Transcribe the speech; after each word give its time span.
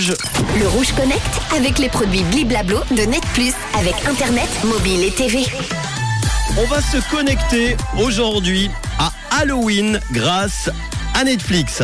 Rouge. 0.00 0.14
Le 0.58 0.66
Rouge 0.68 0.92
Connect 0.92 1.40
avec 1.54 1.78
les 1.78 1.90
produits 1.90 2.22
Bliblablo 2.24 2.78
de 2.90 3.02
Net 3.02 3.22
Plus 3.34 3.52
avec 3.78 3.94
Internet, 4.08 4.48
mobile 4.64 5.04
et 5.04 5.10
TV. 5.10 5.44
On 6.56 6.64
va 6.66 6.80
se 6.80 6.96
connecter 7.10 7.76
aujourd'hui 7.98 8.70
à 8.98 9.12
Halloween 9.30 10.00
grâce 10.12 10.70
à 11.14 11.24
Netflix. 11.24 11.82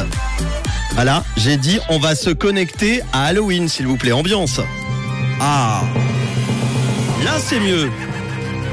Voilà, 0.92 1.24
j'ai 1.36 1.58
dit 1.58 1.78
on 1.90 1.98
va 1.98 2.14
se 2.14 2.30
connecter 2.30 3.02
à 3.12 3.24
Halloween, 3.24 3.68
s'il 3.68 3.86
vous 3.86 3.98
plaît. 3.98 4.12
Ambiance. 4.12 4.60
Ah, 5.38 5.82
là 7.22 7.32
c'est 7.38 7.60
mieux. 7.60 7.90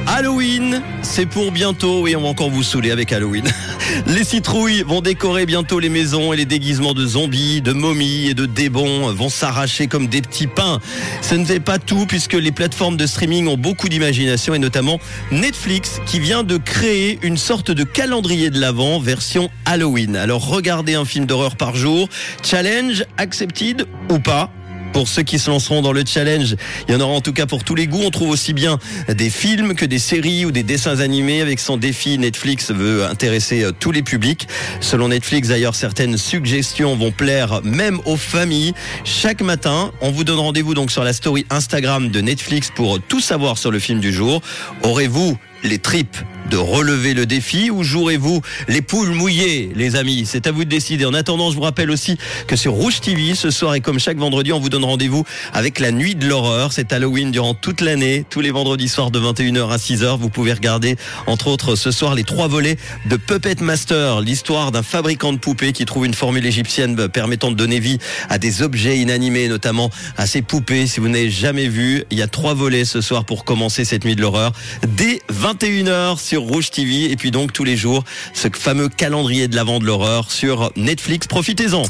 Halloween, 0.08 0.82
c'est 1.02 1.26
pour 1.26 1.52
bientôt. 1.52 2.02
Oui, 2.02 2.16
on 2.16 2.22
va 2.22 2.28
encore 2.28 2.50
vous 2.50 2.64
saouler 2.64 2.92
avec 2.92 3.12
Halloween. 3.12 3.46
Les 4.08 4.24
citrouilles 4.24 4.84
vont 4.84 5.02
décorer 5.02 5.46
bientôt 5.46 5.80
les 5.80 5.90
maisons 5.90 6.34
et 6.34 6.38
les 6.38 6.46
déguisements 6.46 6.94
de 6.94 7.06
zombies, 7.06 7.62
de 7.62 7.74
momies 7.74 8.28
et 8.28 8.34
de 8.34 8.46
débons 8.46 9.12
vont 9.14 9.30
s'arracher 9.30 9.88
comme 9.88 10.08
des 10.08 10.22
petits 10.22 10.48
pains. 10.48 10.80
Ce 11.22 11.36
ne 11.36 11.46
fait 11.46 11.60
pas 11.60 11.80
tout 11.80 12.06
puisque 12.06 12.34
les 12.34 12.52
plateformes 12.52 12.98
de 12.98 13.06
streaming 13.06 13.48
ont 13.48 13.58
beaucoup 13.58 13.90
d'imagination 13.90 14.54
et 14.54 14.60
notamment 14.60 15.00
Netflix 15.32 16.00
qui 16.06 16.20
vient 16.20 16.44
de 16.44 16.58
créer 16.58 17.20
une 17.22 17.38
sorte 17.38 17.72
de 17.72 17.84
calendrier 17.84 18.50
de 18.50 18.60
l'avant 18.60 19.00
version 19.00 19.50
Halloween. 19.66 20.16
Alors 20.16 20.48
regardez 20.48 20.96
un 20.96 21.06
film 21.06 21.26
d'horreur 21.26 21.56
par 21.56 21.76
jour. 21.76 22.10
Challenge 22.44 23.04
accepted 23.18 23.88
ou 24.10 24.20
pas? 24.20 24.52
Pour 24.94 25.08
ceux 25.08 25.24
qui 25.24 25.40
se 25.40 25.50
lanceront 25.50 25.82
dans 25.82 25.92
le 25.92 26.04
challenge. 26.06 26.56
Il 26.88 26.94
y 26.94 26.96
en 26.96 27.02
aura 27.02 27.14
en 27.14 27.22
tout 27.22 27.34
cas 27.34 27.46
pour 27.46 27.64
tous 27.64 27.76
les 27.76 27.88
goûts. 27.88 28.04
On 28.04 28.12
trouve 28.12 28.30
aussi 28.30 28.54
bien 28.54 28.80
des 29.10 29.30
films 29.30 29.74
que 29.76 29.86
des 29.86 30.00
séries 30.00 30.46
ou 30.46 30.52
des 30.52 30.64
dessins 30.64 31.00
animés. 31.00 31.42
Avec 31.42 31.60
son 31.60 31.78
défi, 31.78 32.18
Netflix 32.18 32.72
veut 32.72 33.06
intéresser 33.06 33.64
euh, 33.64 33.72
tous 33.78 33.92
les 33.92 34.04
publics. 34.04 34.48
Selon 34.80 35.10
Netflix, 35.10 35.50
d'ailleurs, 35.50 35.76
certaines 35.76 36.18
suggestions 36.18 36.96
vont 36.96 37.12
plaire 37.12 37.62
même 37.64 38.00
aux 38.06 38.18
familles. 38.18 38.74
Chaque 39.04 39.42
matin, 39.42 39.92
on 40.02 40.12
vous 40.12 40.24
donne 40.24 40.40
rendez-vous 40.40 40.74
donc 40.74 40.92
sur 40.92 41.04
la 41.04 41.14
story 41.14 41.46
Instagram 41.50 42.10
de 42.10 42.22
Netflix 42.22 42.70
pour 42.74 43.02
tout 43.02 43.20
savoir 43.20 43.58
sur 43.58 43.72
le 43.72 43.80
film 43.80 44.00
du 44.00 44.14
jour. 44.14 44.42
Aurez-vous 44.84 45.38
les 45.64 45.80
tripes 45.80 46.18
de 46.50 46.58
relever 46.58 47.14
le 47.14 47.26
défi 47.26 47.72
ou 47.72 47.84
jouerez-vous 47.84 48.42
les 48.68 48.82
poules 48.82 49.10
mouillées, 49.10 49.72
les 49.76 49.96
amis? 49.96 50.26
C'est 50.28 50.46
à 50.46 50.52
vous 50.52 50.66
de 50.66 50.70
décider. 50.70 51.06
En 51.06 51.14
attendant, 51.14 51.50
je 51.50 51.56
vous 51.56 51.62
rappelle 51.62 51.90
aussi 51.90 52.18
que 52.48 52.56
sur 52.56 52.74
Rouge 52.74 53.02
TV, 53.02 53.34
ce 53.34 53.50
soir 53.50 53.74
et 53.76 53.82
comme 53.82 53.98
chaque 53.98 54.18
vendredi, 54.18 54.52
on 54.52 54.60
vous 54.60 54.70
donne 54.70 54.84
rendez-vous 54.84 55.24
avec 55.54 55.80
la 55.80 55.92
nuit 55.92 56.16
de 56.16 56.28
l'horreur. 56.28 56.74
C'est 56.74 56.94
Halloween 56.94 57.32
durant 57.32 57.54
toute 57.54 57.82
l'année, 57.82 58.26
tous 58.30 58.42
les 58.42 58.52
vendredis 58.52 58.90
soirs 58.90 59.10
de 59.10 59.20
21h 59.20 59.70
à 59.70 59.78
6h. 59.78 60.18
Vous 60.20 60.30
pouvez 60.30 60.54
regarder, 60.54 60.96
entre 61.28 61.48
autres, 61.48 61.76
ce 61.76 61.92
soir 61.92 62.14
les 62.14 62.24
trois 62.24 62.48
volets 62.48 62.78
de 63.06 63.16
Puppet 63.16 63.56
Master, 63.62 64.22
l'histoire 64.22 64.72
d'un 64.72 64.84
fabricant 64.84 65.34
de 65.34 65.38
poupées 65.38 65.72
qui 65.72 65.86
trouve 65.86 66.06
une 66.06 66.14
formule 66.14 66.46
égyptienne 66.46 67.08
permettant 67.08 67.50
de 67.50 67.56
donner 67.56 67.80
vie 67.80 67.98
à 68.30 68.38
des 68.38 68.62
objets 68.62 69.00
inanimés, 69.00 69.48
notamment 69.48 69.90
à 70.18 70.28
ces 70.28 70.42
poupées. 70.42 70.88
Si 70.88 71.00
vous 71.00 71.10
n'avez 71.10 71.32
jamais 71.32 71.68
vu, 71.68 72.04
il 72.12 72.18
y 72.20 72.22
a 72.22 72.28
trois 72.28 72.54
volets 72.54 72.86
ce 72.86 73.02
soir 73.02 73.26
pour 73.26 73.46
commencer 73.46 73.86
cette 73.86 74.06
nuit 74.06 74.16
de 74.16 74.22
l'horreur. 74.22 74.52
Dès 74.88 75.22
21h 75.54 76.20
sur 76.20 76.42
Rouge 76.42 76.72
TV 76.72 77.12
et 77.12 77.16
puis 77.16 77.32
donc 77.32 77.54
tous 77.54 77.64
les 77.64 77.78
jours 77.78 78.04
ce 78.34 78.48
fameux 78.54 78.90
calendrier 78.90 79.48
de 79.48 79.56
l'avant 79.56 79.80
de 79.80 79.86
l'horreur 79.86 80.32
sur 80.32 80.72
Netflix. 80.76 81.28
Profitez-en. 81.28 81.84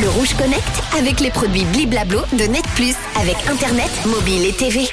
Le 0.00 0.08
Rouge 0.08 0.34
Connect 0.34 0.82
avec 0.98 1.20
les 1.20 1.30
produits 1.30 1.64
Bliblablo 1.64 2.20
de 2.32 2.44
Net 2.44 2.64
Plus 2.74 2.94
avec 3.18 3.36
Internet, 3.48 3.90
mobile 4.06 4.44
et 4.44 4.52
TV. 4.52 4.80